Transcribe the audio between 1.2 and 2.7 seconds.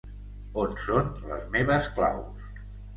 les meves claus?